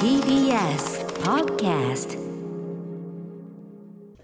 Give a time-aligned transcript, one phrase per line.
[0.00, 2.18] TBS Podcast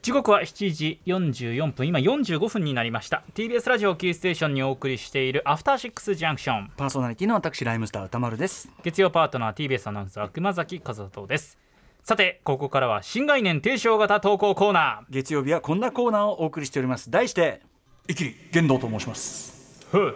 [0.03, 1.87] 時刻は7時44分。
[1.87, 3.23] 今45分になりました。
[3.35, 8.69] TBS ラジオキーステーションにお送りしているアフターシックスジャンクションパーソナリティの私ライムスター歌丸です。
[8.83, 11.57] 月曜パートナー TBS アナウンサー熊崎和人です。
[12.03, 17.11] さてここからは新概念提唱型投稿コーナ月曜日はこんなコーナーをお送りしております。
[17.11, 17.63] 題して
[18.09, 19.87] イキリ言動と申します。
[19.93, 20.15] ーふう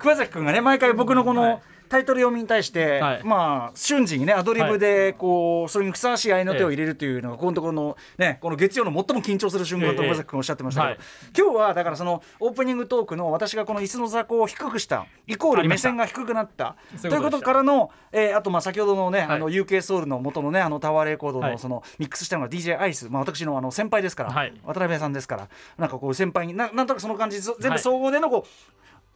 [0.00, 1.62] 熊崎君がね毎回僕のこの、はい。
[1.90, 3.24] タイトル読みに対して、はい。
[3.24, 10.98] まあ瞬時にねアドリブでこう、それにふさわしい合いの手を入れるというのがこのところのねこの月曜の最も緊張する瞬間とええ熊崎君おっしゃってましたけど、はい。
[11.36, 19.28] 今日はだからそのオープニングトークの私がこの椅子の座高を低くしたイコール目線が低くなったということからの、えーあとまあ先ほどのね、はい。
[19.30, 21.52] あの UK ソウルの元のねあのタワーレコードはい。
[21.52, 24.52] のそのミックスしたのが DJ アイス、まあ、私のあの先輩ですから、はい。
[24.64, 27.78] 渡辺さんですからなんかこう先輩にななんとなくその感じず全部はい。
[27.80, 28.48] 総合でのこう、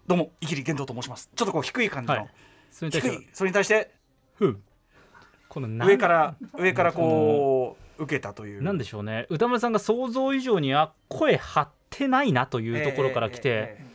[0.07, 1.31] どうもイキリ玄道と申します。
[1.35, 2.31] ちょっとこう低い感じの、はい。
[2.71, 3.29] それに対して低い。
[3.33, 3.91] それに対して
[4.35, 4.61] ふう。
[5.49, 8.63] この上から上からこう受けたという。
[8.63, 9.27] なんでしょうね。
[9.31, 13.87] 歌丸さんが想像以上には声張ってないなというところから来て、えええええ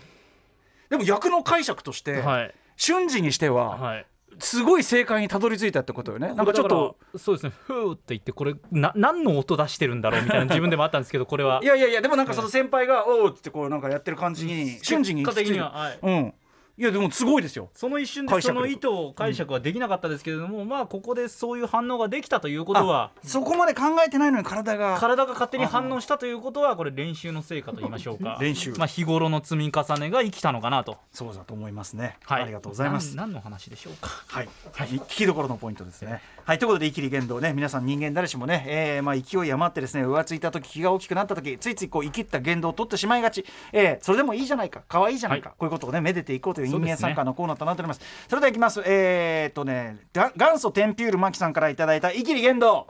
[0.87, 0.89] え。
[0.89, 2.55] でも役の解釈として、はい。
[2.75, 4.05] 瞬時にしてははい
[4.37, 6.33] すごい正解にたどり着いたってことよね。
[6.33, 7.51] なんかちょっとそうですね。
[7.65, 11.59] ふーって言ってこれな何の音出してるんだろうみたいな自分でもあったんですけどこれは。
[11.63, 15.99] いやいやいやでもなんかその先輩が「おう」ってこうなんかやってる感じに瞬時に結果的にははい。
[16.01, 16.33] うん
[16.79, 17.69] いやでもすごいですよ。
[17.73, 24.97] その一瞬でその意図を解釈はできなかったですけれども、まあここでそういう反応ができたということはそこまで考えてないのに体が。
[24.97, 28.37] 体が勝手に反応したということはこれ練習の成果と言いましょうか。
[28.41, 28.71] 練習。
[28.77, 33.13] まあ、日頃の積み重ねが生きたのかなと、そうだと思いますね、はい、ありがとうございます。
[33.17, 34.07] 何の話でしょうか？
[34.29, 36.21] はい、聞きどころのポイントですね。
[36.45, 48.01] はい、ということで、イキリ言動ね、皆さん人間誰しもね、えーまあ、勢い余ってですね、浮ついた時、気が大きくなった時、ついついこう、生きった言動を取ってしまいがち、えーそれでもいいじゃないか、可愛いじゃないか、はこういうことをね、めでていこうという人間参加のコーナーとなっております。
[48.27, 48.81] それではいきます。
[48.85, 52.87] えーっとね、が元祖テンピュールマキさんからいただいたイキリ言動。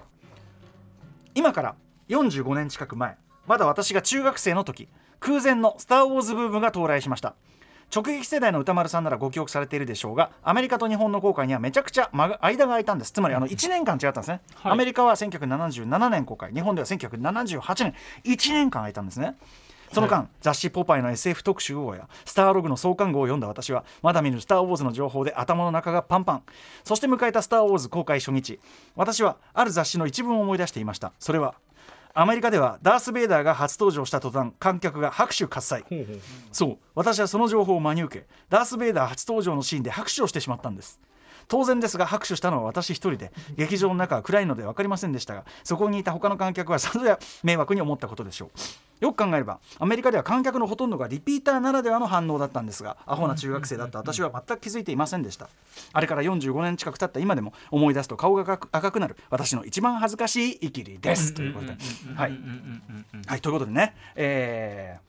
[1.36, 1.76] 今から
[2.10, 3.16] 45年近く前
[3.48, 4.90] まだ私が中学生の時
[5.20, 7.36] 空前の「スター・ウォーズ」ブームが到来しました。
[7.94, 13.12] 直撃世代の歌丸さんならご記憶されているでしょうがアメリカと日本の公開にはめちゃくちゃ間が間が空いたんです。
[13.12, 14.72] つまりあの1年間違ったんですね、はい。
[14.74, 16.54] アメリカは1977年公開。
[16.54, 17.96] 日本では1978年。
[18.26, 19.38] 1年間空いたんですね
[19.92, 26.44] その間、雑誌「ポパイ」の SF 特集号や「スターログ」の創刊号を読んだ私はまだ見ぬ「スター・ウォーズ」の情報で頭の中がパンパン。
[26.84, 28.60] そして迎えた「スター・ウォーズ」公開初日。
[28.96, 31.14] 私はある雑誌の一文を思い出していました。
[31.20, 31.56] それは
[32.14, 35.86] アメリカではダース・ベイダーが初登場した途端観客が拍手喝采。
[36.52, 36.78] そう。
[36.96, 41.00] 私はその情報を真に受けダース・ベイダー初登場のシーンで拍手をしてしまったんです
[41.48, 48.50] 当然ですが拍手したのは私一人で劇場の中は暗いので分かりませんでしたがそこにいた他の観客はさぞや迷惑に思ったことでしょう。
[49.00, 55.50] よく考えればアメリカでは観客のほとんどがリピーターならではの反応だったんですがアホな中学生だった私は全く気づいていませんでした。
[55.94, 61.34] あれから45年近く経った今でも思い出すと顔が赤くなる私の一番恥ずかしいイキリです。
[61.34, 61.78] ということで。
[62.16, 62.40] はい。
[63.26, 65.09] はい、ということでね、えー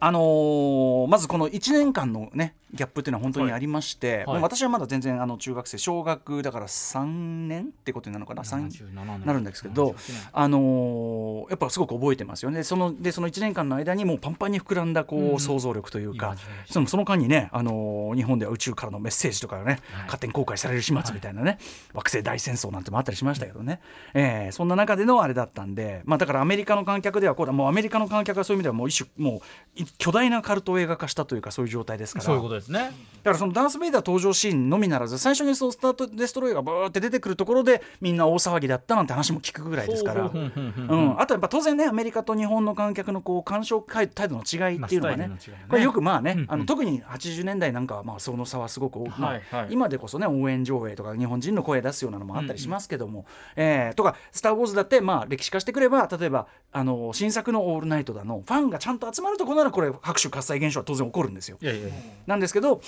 [0.00, 4.42] あのーまずこの1年間のねギャップっていうのは本当にありまして、はい。
[4.42, 9.26] 私はまだ全然あの中学生小学だから3年ってことになるのかな？3 77年。
[9.26, 9.96] なるんですけど、
[10.32, 12.62] あのーやっぱすごく覚えてますよね。
[12.64, 16.36] そのでその1年間の間にもうパンパンに膨らんだこう、想像力というか
[16.66, 20.02] そのその間にね、あのー日本では宇宙からのメッセージとかがね、はい。
[20.02, 21.58] 勝手に公開される始末みたいなね、
[21.94, 23.80] 惑星大戦争なんてもあったりしましたけどね、
[24.12, 27.52] えーそんな中でのあれだったんで、まあ、だからアメリカの観客ではこうだ。
[27.52, 29.40] もうアメリカの観客はそういう意味ではもう一種も
[29.76, 32.24] うい巨大なカルトを映画化したというかそういう状態ですから。
[32.24, 32.78] そういうことですね。
[32.78, 40.28] だからそのダース・ベイダー登場シーンのみならず最初にそうスタートデストロイがバーって出てくるところでみんな大騒ぎだったなんて話も聞くぐらいですから。
[40.28, 45.30] ほうんあとやっぱ当然ねアメリカと日本の観客のこう鑑賞態度の違いっていうのがね,、
[45.68, 46.46] これよくまあね、うんうん。
[46.48, 49.66] あの特に80年代なんかはまあその差はすごく大きい、まあはいはい。
[49.70, 61.56] 今でこそね応援上映とか日本人の声出すようなのもあったりしますけども、えーとか「スター・ウォーズ」だってまあ歴史化してくれば例えばあの新作の「オールナイト」だのファンがちゃんと集まるとこならこれ拍手喝采現象は当然起こるんですよ。
[61.60, 61.88] いやいや
[62.26, 62.80] なんですけど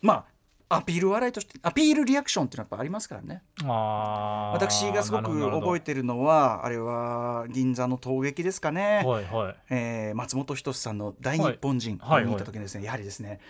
[0.00, 0.24] ま
[0.70, 3.42] あアピール笑いとしてアピールリアクションっていうのはやっぱありますからね。
[4.54, 9.56] 私がすごく覚えてるのはあれは銀座の陶撃ですかね、はいはい。
[9.68, 13.40] えー松本人志さんの「大日本人」はいを見た時にですね、やはりですね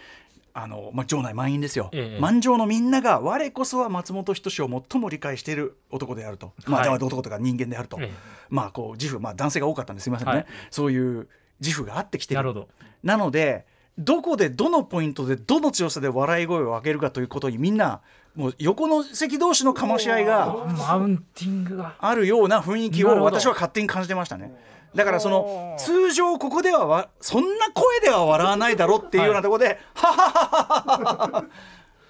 [0.52, 6.88] あの、まあ、場内満員ですよ、ええ満場のみんなが我こそは松本人志を最も理解している男であると、まあ、はい。
[6.96, 8.12] 男とか人間であると、ええ。
[8.50, 10.46] まあこう自負、まあ、男性が多かったんですすみませんね、はい。
[10.70, 11.28] そういう
[11.62, 12.36] 自負があってきてる。
[12.36, 12.68] なるほど。
[13.02, 13.64] なので
[13.98, 18.00] どこでどのポイントでどの強さで笑い声を上げるかということにみんな
[18.34, 21.94] もう横の席同士の醸し合いがマウンティングが。
[21.98, 24.52] あるような雰囲気を私は勝手に感じてましたね。
[24.94, 31.48] だからその通常ここではわそんな声では笑わないだろっていうようなところで、ははははは笑う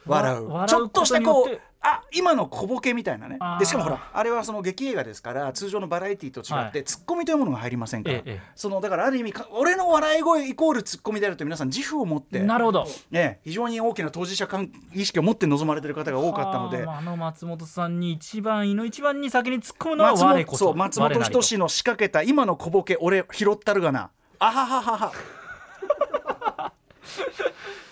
[0.07, 0.67] 笑う。
[0.67, 3.39] ちょっとしたこうあ今の小ボケみたいなね。
[3.59, 6.85] でしかもほらあれはその劇映画ですから通常のバラエティーと違って、はい。
[6.85, 8.53] ツッコミというものが入りませんから、ええええ。
[8.55, 12.87] そのだからある意味か俺の笑い声イコールツッコミであると皆さん自負を持ってなるほど。
[13.11, 16.85] ね、非常に大きな当事者感意識を持って臨まれてる方が多かったので。
[16.85, 24.11] はああの松本さんに一番いの一番に先に突っ込むのは松我こそ本そう松本人志の仕掛けた今の小ボケ俺拾ったるがな。
[24.39, 25.13] あはははは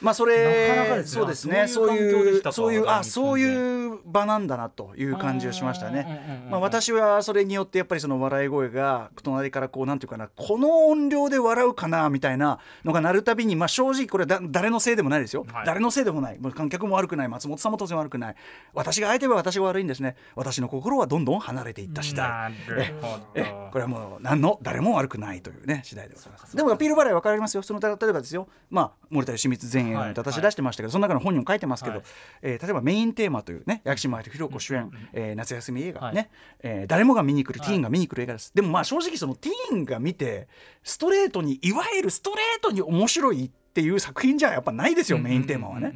[0.01, 1.21] まあそれなかなかですね。
[1.21, 1.69] そうですね。
[1.69, 6.47] そそうういうそういうあそういう場なんだなという感じをしましたね。
[6.51, 15.67] まあ私はそれによってやっぱりその笑い声が隣からこうなんていうかなこの音量で笑うかなみたいなのが鳴るたびにまあ正直これだ誰のせいでもないですよ、はい。
[15.67, 16.39] 誰のせいでもない。
[16.55, 17.29] 観客も悪くない。
[17.29, 18.35] 松本さんも当然悪くない。
[18.75, 20.17] 私が相手は私が悪いんですね。
[20.35, 22.53] 私の心はどんどん離れていった次第。
[23.35, 26.57] えどこれはもう何の誰も悪くないというね次第でございます。
[26.57, 27.63] でもアピール払い分かりますよ。
[27.63, 28.49] その例えばですよ。
[28.71, 32.05] まあ森田義満前衛の歌私出してましたけど、その中の本にも書いてますけど、はい。
[32.43, 36.15] えー例えばメインテーマというね薬師丸ひろ子主演、えー夏休み映画、はい。
[36.15, 36.31] ね、
[36.63, 37.69] えー誰もが見に来る、はい。
[37.69, 38.53] ティーンが見に来る映画です。
[38.55, 40.49] でもまあ正直そのティーンが見て
[40.83, 45.93] ストレートにいわゆるストレートに面白いっていう作品じゃやっぱないですよ、メインテーマはね。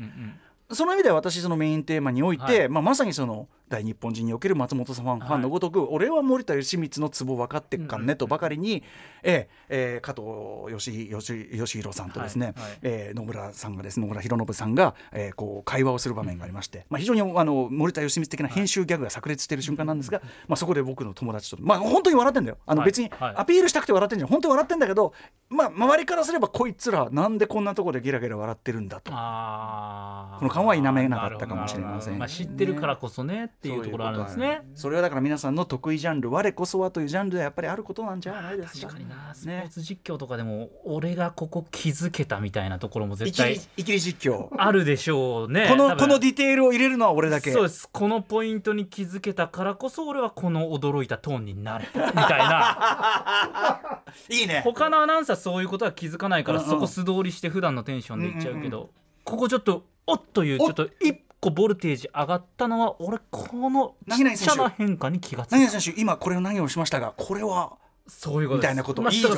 [0.73, 2.69] その意味では私そのメインテーマにおいて、はい。
[2.69, 8.83] まあ、まさにその大日本人における松本さんファン,、のごとく俺は森田義満のツボ分かってっかんねとばかりに、
[9.23, 12.79] えええー加藤義義義弘さんとですね、はいはい。
[12.83, 22.59] えー野村さんがですね野村弘信さんが、えーこう会話をする場面がありまして、まあ、非常にあの森田義満的な編集ギャグが炸裂している瞬間なんですが、まあ、そこで僕の友達とまあ本当に笑ってんだよ。
[22.67, 22.89] あのはい。
[22.91, 23.35] 別にはい。
[23.37, 24.31] アピールしたくて笑ってんじゃん。
[24.31, 25.15] 本当に笑ってんだけど、
[25.49, 29.11] まあ、周りからすればこいつらなんでこんなところでゲラゲラ笑ってるんだと。
[29.11, 34.63] この感は否めなかったかもしれませんなるほどなるほどまあ、知ってるからこそねっていうところあるんですね。
[34.75, 38.89] それはだから皆さんの得意ジャンル我こそはというジャンルでやっぱりあることなんじゃないですか。
[38.89, 39.35] 確かにな。
[39.35, 44.49] スポねーツ実況とかでも、俺がここ気づけたみたいなところもい絶対いきり実況。
[44.57, 45.67] あるでしょうね。
[45.69, 47.53] このこのディテールを入れるのは俺だけ。
[47.53, 47.89] そうです。
[47.91, 54.03] このポイントに気づけたからこそ俺はこの驚いたトーンになれたみたいな。
[54.31, 54.61] いいね。
[54.65, 56.71] 他のアナウンサーそういうことは気づかないからうんうん。
[56.71, 58.89] そこ素通りして普段のテンションでいっちゃうけど、うん
[59.25, 65.81] ここちょっとおっというおちょっと一個ボルテージ上がったのは俺このちっな変化に気がついた。
[65.81, 67.75] 選手今これを何をしましたがこれは
[68.06, 69.02] そういうことみたいなこと。
[69.02, 69.31] まあいいそ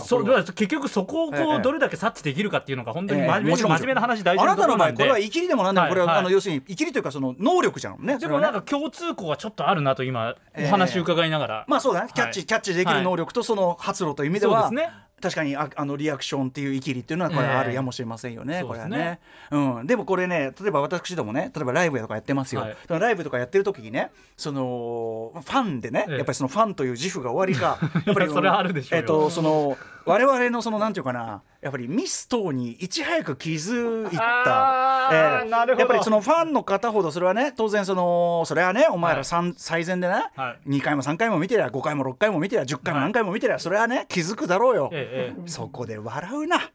[0.53, 3.73] 結局そこをこええうどれだけ察知できるかっていうのが本当にええ真面目にもちろん。
[3.73, 10.67] 真面目な話大事あなたなところなんでの場合これは生きりでもなんでもこれは、はいはいあの要するに生きりというかその能力じゃんねでもなんか共通項はちょっとあるなと今ええ。
[10.67, 12.11] お話伺いながら、まあそうだね。
[12.15, 12.47] キャッチ、はい。
[12.47, 18.97] キャッチできる能力とその発露という意味では、そうですね確かにああのリアクションっていう生きりっていうのはこれはあるやもしれませんよね、ええこれはね。
[18.99, 19.21] ね、
[19.51, 22.77] うん、でもこれね例えば私どもね例えばライブとかやってますよ、はい。
[22.89, 26.17] ライブとかやってる時にねそのファンでね、ええ。
[26.17, 29.03] やっぱりそのファンという自負が終わりか やっぱりそれはあるでしょうよ。
[29.03, 35.09] えっとその我々のそのなんていうかなやっぱりミス等にいち早く気づいた。
[35.09, 40.71] あーやっぱりそのファンの方ほどそれはね当然そのそれはねお前ら三最善でね、はい。
[40.79, 45.49] 2回も3回も見てりゃ5回も6回も見てりゃ10回も何回も見てりゃそれはね気づくだろうよ、ええええ。
[45.49, 46.71] そこで笑うな。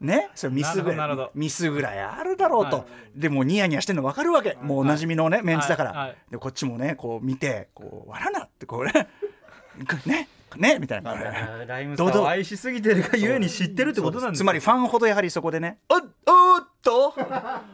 [0.00, 2.84] ね、それミスぐらいミスぐらいあるだろうと、は
[3.16, 3.20] い。
[3.20, 6.08] でもうニヤニヤしてんの分かるわけ、もうおなじみのね、メンツだから、はい。
[6.08, 6.16] はい。
[6.32, 9.08] でこっちもねこう見てこう笑うなってこうね。
[10.04, 10.28] ね？
[10.58, 11.66] ねみたいな感じで。
[11.66, 17.14] ライムスターを愛しすぎてるがゆえに知ってるってことなんですつまりファンほどやはりそこでねおっおっと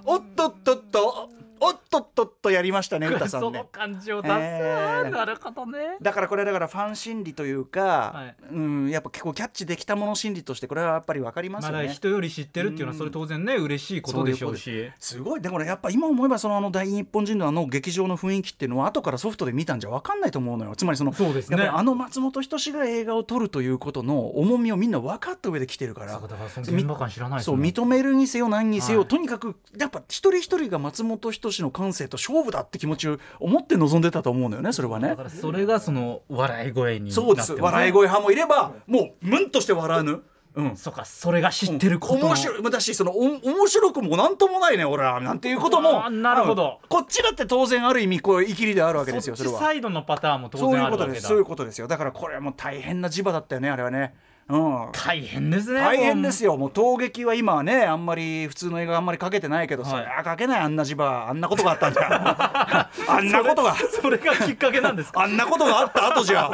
[0.05, 1.31] おっとっとっと
[1.61, 2.08] おっとっ
[2.49, 5.11] とやりましたね 歌さそのんね感情出す、えー。
[5.11, 5.99] なるほどね。
[6.01, 8.37] だからこれだからファン心理というか、はい。
[8.53, 11.95] うんやっぱ結構キャッチできたもの心理としてこれはやっぱり分かりますまだよね。
[11.95, 14.91] 人より知ってるっていうのはそれ当然ね嬉しいことでしょうし。
[14.99, 15.41] すごい。
[15.41, 20.75] でもねやっぱ今思えばそのあの大日本人のあの劇場の雰囲気っていうのは後からソフトで見たんじゃ分かんないと思うのよ。
[20.77, 21.59] つまりそのそうですね。
[21.59, 26.19] やっぱりあの松本人志が映画を撮るということの重みをみんな分かった上で来てるから。
[26.19, 29.09] そうだからその現場感知らないですそうもん認めるにせよ何にせよ、はい。
[29.09, 35.09] とにかくやっぱ一人一人が松本人志の感性と勝負だって気持ちを思って臨んでたと思うのよねそれはね。
[35.09, 37.53] だからそれがその笑い声にそうです。
[37.55, 40.23] 笑い声派もいればもうムンとして笑うぬ、
[40.55, 42.71] うん、そうかそれが知ってることの面白い。
[42.71, 45.21] だしそのお面白くもなんともないね俺は。
[45.21, 46.11] なんていうことも。
[46.11, 46.81] なるほど。
[46.83, 46.89] うん。
[46.89, 49.59] こっちだって当然ある意味こう生きりであるわけですよそれは。
[49.59, 51.07] そっちサイドのパターンも当そうい然あるわけだ。
[51.07, 51.27] うことです。
[51.29, 51.87] そういうことですよ。
[51.87, 54.15] だからこれはもう大変な磁場だったよねあれはね
[54.49, 54.89] うん。
[54.93, 55.81] 大変ですね。
[55.81, 56.57] 大変ですよ。
[56.57, 59.93] もう陶劇は今はねあんまり普通の映画あんまりかけてないけど、はい。
[59.93, 61.29] そりゃかけないあんな磁場。
[61.29, 62.89] あんなことがあったんじゃ。
[63.09, 63.75] あんなことが。
[64.01, 65.23] それがきっかけなんですか？
[65.23, 66.49] あんなことがあった後じゃ。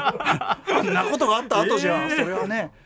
[0.68, 2.83] あんなことがあった後じゃ、えーそれはねうん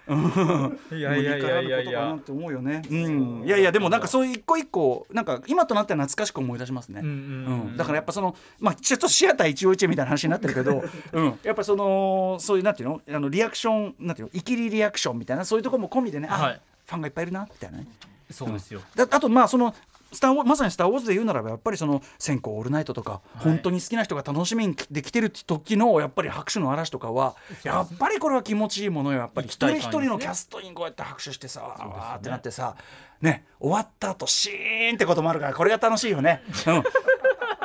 [0.92, 1.82] いやいやいやいや。
[1.82, 13.00] いやって思うよね、うん、いやいやでもなんかそういう一個一個なんか今となっては懐かしく思い出しますね、うんうんうんだからやっぱそのまあちょっとシアター一応一みたいな話になってるけど、 うん、やっぱそのそういうなんていうの？
[13.08, 14.30] あのリアクションなんていうの？
[14.32, 16.60] イキリリアククションみたいなそういうところも込みでね、あはい。
[16.86, 17.86] ファンがいっぱいいるなみたいなね。
[18.30, 19.74] そうですよ、だあとまあその
[20.12, 29.48] スターまさに「スター・ウォーズ」で言うならばやっぱりその「先行オールナイト」とか、本当に好きな人が楽しみにできてる時のやっぱり拍手の嵐とかはやっぱりこれは気持ちいいものよやっぱり。
[29.48, 32.74] 一人一人のキャストにこうやって拍手してさ、わーってなってさ
[33.20, 36.42] ね終わった後シーンってこともあるからこれが楽しいよね。
[36.66, 36.82] うん。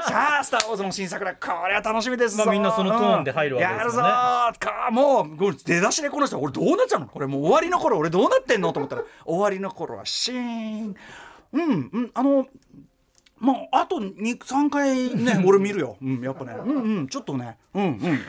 [0.06, 3.80] さあ、スター・ウォーズの新作だ、これは楽しみですぞ、まあみんなそのトーンで入るわけですね。
[3.80, 7.08] やるぞーかもう出だしでこの人俺どうなっちゃうの？
[7.08, 8.74] これもう終わりの頃俺どうなってんの？
[8.74, 10.96] と思ったら終わりの頃はシーン
[11.54, 12.12] うんうん。
[12.14, 12.48] あの
[13.38, 16.54] まああと3回ね俺見るよ、うん、やっぱね。
[16.54, 17.08] うんうん。
[17.08, 17.58] ちょっとね。
[17.74, 18.20] うんうん。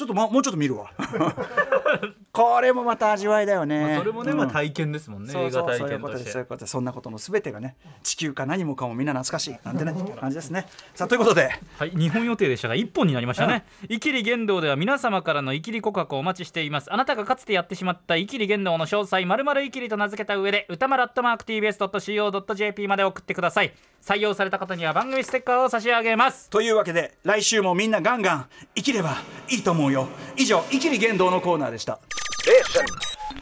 [0.00, 0.90] ちょっと、ま、もうちょっと見るわ。
[2.32, 4.38] これもまた味わいだよね、まあそれもね、うん。
[4.38, 5.32] まあ体験ですもんね。
[5.32, 6.70] そうそう映画そういうことですそういうことです。
[6.70, 9.56] そんなことの全てがね地球か何もかもみんな懐かしい。
[9.62, 10.66] なんてね感じですね。
[10.94, 11.50] さあということで。
[11.76, 13.66] はい、日本予定でしたが一本になりましたね。
[13.90, 16.90] イキリ言動では皆様からのイキリ告白をお待ちしています。
[16.90, 23.74] あなたがかつてやってしまったイキリ言動の詳細、まるまるイキリと名付けた上で、歌丸アットマーク TBS.CO.JP まで送ってください。
[24.02, 26.48] 採用された方には番組ステッカーを差し上げます。
[26.48, 29.18] というわけで来週もみんなガンガン生きれば
[29.50, 30.08] いいと思うよ。
[30.36, 31.98] 以上「生きり言動」のコーナーでした。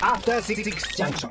[0.01, 0.63] After Six
[0.97, 1.27] Junction.